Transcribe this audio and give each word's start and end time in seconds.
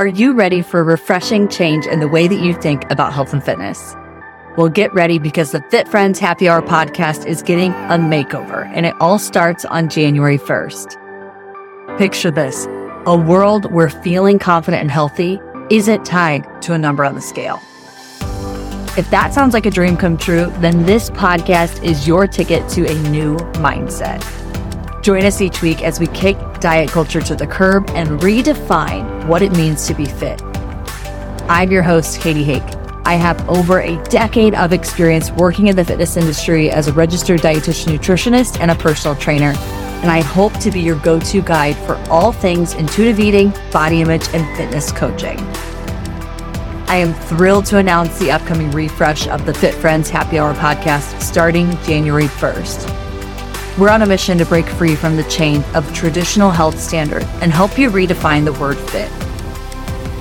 Are 0.00 0.06
you 0.06 0.32
ready 0.32 0.62
for 0.62 0.80
a 0.80 0.82
refreshing 0.82 1.46
change 1.46 1.84
in 1.84 2.00
the 2.00 2.08
way 2.08 2.26
that 2.26 2.40
you 2.40 2.54
think 2.54 2.90
about 2.90 3.12
health 3.12 3.34
and 3.34 3.44
fitness? 3.44 3.94
Well, 4.56 4.70
get 4.70 4.94
ready 4.94 5.18
because 5.18 5.52
the 5.52 5.60
Fit 5.68 5.86
Friends 5.86 6.18
Happy 6.18 6.48
Hour 6.48 6.62
podcast 6.62 7.26
is 7.26 7.42
getting 7.42 7.72
a 7.72 7.98
makeover 7.98 8.64
and 8.68 8.86
it 8.86 8.94
all 8.98 9.18
starts 9.18 9.66
on 9.66 9.90
January 9.90 10.38
1st. 10.38 11.98
Picture 11.98 12.30
this 12.30 12.66
a 13.04 13.14
world 13.14 13.70
where 13.74 13.90
feeling 13.90 14.38
confident 14.38 14.80
and 14.80 14.90
healthy 14.90 15.38
isn't 15.68 16.06
tied 16.06 16.62
to 16.62 16.72
a 16.72 16.78
number 16.78 17.04
on 17.04 17.14
the 17.14 17.20
scale. 17.20 17.60
If 18.96 19.10
that 19.10 19.34
sounds 19.34 19.52
like 19.52 19.66
a 19.66 19.70
dream 19.70 19.98
come 19.98 20.16
true, 20.16 20.50
then 20.60 20.86
this 20.86 21.10
podcast 21.10 21.84
is 21.84 22.08
your 22.08 22.26
ticket 22.26 22.66
to 22.70 22.86
a 22.86 22.94
new 23.10 23.36
mindset. 23.60 24.24
Join 25.02 25.26
us 25.26 25.42
each 25.42 25.60
week 25.60 25.82
as 25.82 26.00
we 26.00 26.06
kick 26.06 26.38
diet 26.60 26.90
culture 26.90 27.20
to 27.20 27.34
the 27.34 27.46
curb 27.46 27.88
and 27.90 28.20
redefine 28.20 29.26
what 29.26 29.42
it 29.42 29.52
means 29.52 29.86
to 29.86 29.94
be 29.94 30.04
fit. 30.04 30.40
I'm 31.48 31.70
your 31.72 31.82
host, 31.82 32.20
Katie 32.20 32.44
Hake. 32.44 32.62
I 33.04 33.14
have 33.14 33.48
over 33.48 33.80
a 33.80 34.00
decade 34.04 34.54
of 34.54 34.72
experience 34.72 35.30
working 35.32 35.66
in 35.66 35.74
the 35.74 35.84
fitness 35.84 36.16
industry 36.16 36.70
as 36.70 36.86
a 36.86 36.92
registered 36.92 37.40
dietitian 37.40 37.96
nutritionist 37.96 38.60
and 38.60 38.70
a 38.70 38.74
personal 38.74 39.16
trainer. 39.16 39.52
And 40.02 40.10
I 40.10 40.20
hope 40.20 40.56
to 40.60 40.70
be 40.70 40.80
your 40.80 40.96
go 41.00 41.18
to 41.18 41.42
guide 41.42 41.76
for 41.86 41.96
all 42.10 42.30
things 42.30 42.74
intuitive 42.74 43.18
eating, 43.18 43.52
body 43.72 44.00
image, 44.00 44.28
and 44.32 44.46
fitness 44.56 44.92
coaching. 44.92 45.38
I 46.88 46.96
am 46.96 47.14
thrilled 47.14 47.66
to 47.66 47.78
announce 47.78 48.18
the 48.18 48.30
upcoming 48.30 48.70
refresh 48.70 49.28
of 49.28 49.46
the 49.46 49.54
Fit 49.54 49.74
Friends 49.74 50.10
Happy 50.10 50.38
Hour 50.38 50.54
podcast 50.54 51.20
starting 51.20 51.70
January 51.82 52.26
1st. 52.26 53.09
We're 53.78 53.88
on 53.88 54.02
a 54.02 54.06
mission 54.06 54.36
to 54.38 54.44
break 54.44 54.66
free 54.66 54.94
from 54.94 55.16
the 55.16 55.24
chain 55.24 55.62
of 55.74 55.90
traditional 55.94 56.50
health 56.50 56.78
standard 56.78 57.22
and 57.40 57.52
help 57.52 57.78
you 57.78 57.88
redefine 57.88 58.44
the 58.44 58.52
word 58.54 58.76
fit. 58.76 59.10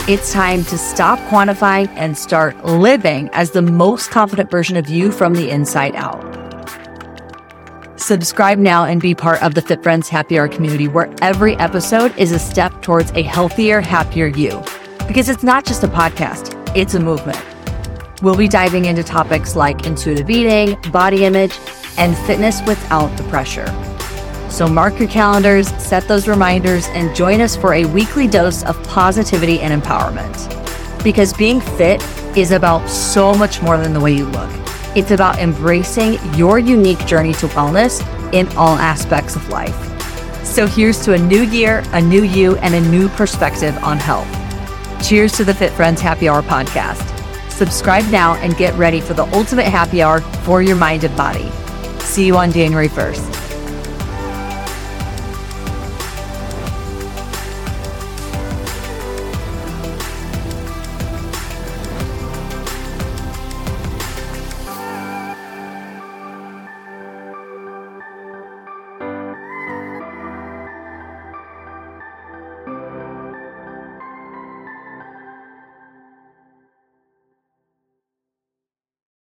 It's 0.07 0.31
time 0.31 0.63
to 0.65 0.77
stop 0.77 1.19
quantifying 1.29 1.89
and 1.89 2.17
start 2.17 2.63
living 2.63 3.29
as 3.33 3.51
the 3.51 3.61
most 3.61 4.11
confident 4.11 4.49
version 4.49 4.77
of 4.77 4.87
you 4.87 5.11
from 5.11 5.33
the 5.33 5.49
inside 5.49 5.95
out. 5.95 6.25
Subscribe 7.99 8.59
now 8.59 8.85
and 8.85 9.01
be 9.01 9.13
part 9.13 9.41
of 9.43 9.55
the 9.55 9.61
Fit 9.61 9.83
Friends 9.83 10.07
Happy 10.07 10.39
Hour 10.39 10.47
community 10.47 10.87
where 10.87 11.13
every 11.21 11.55
episode 11.57 12.15
is 12.17 12.31
a 12.31 12.39
step 12.39 12.81
towards 12.81 13.11
a 13.11 13.23
healthier, 13.23 13.81
happier 13.81 14.27
you. 14.27 14.63
Because 15.07 15.27
it's 15.27 15.43
not 15.43 15.65
just 15.65 15.83
a 15.83 15.87
podcast, 15.87 16.55
it's 16.77 16.93
a 16.93 16.99
movement. 16.99 17.43
We'll 18.21 18.37
be 18.37 18.47
diving 18.47 18.85
into 18.85 19.03
topics 19.03 19.55
like 19.55 19.85
intuitive 19.85 20.29
eating, 20.29 20.79
body 20.91 21.25
image, 21.25 21.57
and 21.99 22.17
fitness 22.17 22.61
without 22.65 23.15
the 23.17 23.23
pressure. 23.25 23.67
So 24.49 24.67
mark 24.67 24.97
your 24.97 25.09
calendars, 25.09 25.67
set 25.81 26.07
those 26.07 26.27
reminders, 26.27 26.87
and 26.87 27.15
join 27.15 27.39
us 27.39 27.55
for 27.55 27.75
a 27.75 27.85
weekly 27.85 28.27
dose 28.27 28.63
of 28.63 28.81
positivity 28.87 29.59
and 29.59 29.79
empowerment. 29.79 30.33
Because 31.03 31.33
being 31.33 31.61
fit 31.61 32.01
is 32.35 32.51
about 32.51 32.89
so 32.89 33.33
much 33.35 33.61
more 33.61 33.77
than 33.77 33.93
the 33.93 33.99
way 33.99 34.13
you 34.13 34.25
look. 34.25 34.49
It's 34.95 35.11
about 35.11 35.37
embracing 35.37 36.17
your 36.33 36.57
unique 36.57 37.05
journey 37.05 37.33
to 37.33 37.47
wellness 37.49 38.01
in 38.33 38.47
all 38.57 38.75
aspects 38.75 39.35
of 39.35 39.47
life. 39.49 39.75
So 40.43 40.65
here's 40.65 41.03
to 41.05 41.13
a 41.13 41.17
new 41.17 41.43
year, 41.43 41.83
a 41.93 42.01
new 42.01 42.23
you, 42.23 42.57
and 42.57 42.73
a 42.73 42.81
new 42.89 43.07
perspective 43.09 43.77
on 43.83 43.97
health. 43.97 44.27
Cheers 45.07 45.33
to 45.33 45.43
the 45.43 45.53
Fit 45.53 45.71
Friends 45.71 46.01
Happy 46.01 46.27
Hour 46.27 46.41
podcast. 46.41 47.05
Subscribe 47.51 48.09
now 48.11 48.35
and 48.35 48.57
get 48.57 48.73
ready 48.75 48.99
for 48.99 49.13
the 49.13 49.25
ultimate 49.35 49.65
happy 49.65 50.01
hour 50.01 50.21
for 50.21 50.61
your 50.61 50.75
mind 50.75 51.03
and 51.03 51.15
body. 51.15 51.51
See 52.09 52.25
you 52.25 52.37
on 52.37 52.51
January 52.51 52.89
1st. 52.89 53.38